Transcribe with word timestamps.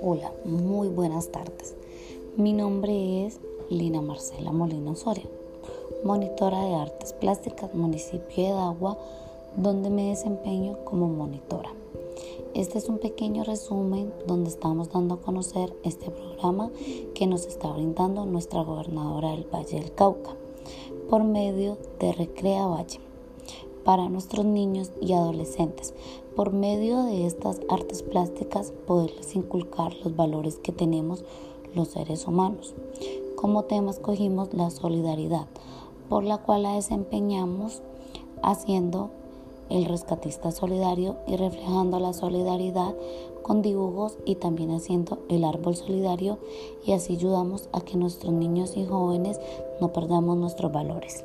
Hola, 0.00 0.32
muy 0.44 0.88
buenas 0.88 1.32
tardes. 1.32 1.74
Mi 2.36 2.52
nombre 2.52 3.26
es 3.26 3.40
Lina 3.70 4.00
Marcela 4.02 4.52
Molina 4.52 4.94
Soria, 4.94 5.24
monitora 6.04 6.64
de 6.64 6.74
artes 6.76 7.12
plásticas 7.12 7.74
municipio 7.74 8.44
de 8.44 8.52
Dagua, 8.52 8.98
donde 9.56 9.90
me 9.90 10.10
desempeño 10.10 10.78
como 10.84 11.08
monitora. 11.08 11.72
Este 12.54 12.78
es 12.78 12.88
un 12.88 12.98
pequeño 12.98 13.42
resumen 13.42 14.12
donde 14.28 14.50
estamos 14.50 14.92
dando 14.92 15.14
a 15.14 15.20
conocer 15.20 15.74
este 15.82 16.10
programa 16.10 16.70
que 17.14 17.26
nos 17.26 17.46
está 17.46 17.72
brindando 17.72 18.26
nuestra 18.26 18.62
gobernadora 18.62 19.32
del 19.32 19.44
Valle 19.52 19.80
del 19.80 19.92
Cauca 19.92 20.36
por 21.08 21.24
medio 21.24 21.78
de 21.98 22.12
Recrea 22.12 22.66
Valle 22.66 23.09
para 23.84 24.08
nuestros 24.08 24.44
niños 24.44 24.92
y 25.00 25.12
adolescentes. 25.12 25.94
Por 26.36 26.52
medio 26.52 27.02
de 27.04 27.26
estas 27.26 27.60
artes 27.68 28.02
plásticas 28.02 28.72
poderles 28.86 29.34
inculcar 29.34 29.94
los 30.04 30.14
valores 30.16 30.58
que 30.58 30.72
tenemos 30.72 31.24
los 31.74 31.88
seres 31.88 32.26
humanos. 32.26 32.74
Como 33.36 33.64
tema 33.64 33.90
escogimos 33.90 34.52
la 34.52 34.70
solidaridad, 34.70 35.46
por 36.08 36.24
la 36.24 36.38
cual 36.38 36.64
la 36.64 36.74
desempeñamos 36.74 37.82
haciendo 38.42 39.10
el 39.70 39.84
rescatista 39.84 40.50
solidario 40.50 41.16
y 41.26 41.36
reflejando 41.36 42.00
la 42.00 42.12
solidaridad 42.12 42.94
con 43.42 43.62
dibujos 43.62 44.18
y 44.24 44.34
también 44.34 44.72
haciendo 44.72 45.18
el 45.28 45.44
árbol 45.44 45.76
solidario 45.76 46.38
y 46.84 46.92
así 46.92 47.14
ayudamos 47.14 47.68
a 47.72 47.80
que 47.80 47.96
nuestros 47.96 48.32
niños 48.32 48.76
y 48.76 48.84
jóvenes 48.84 49.40
no 49.80 49.92
perdamos 49.92 50.36
nuestros 50.36 50.72
valores. 50.72 51.24